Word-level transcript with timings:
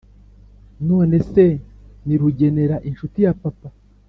nonese 0.87 1.45
ni 2.05 2.15
rugenera 2.21 2.75
inshuti 2.89 3.17
yapapa? 3.25 3.67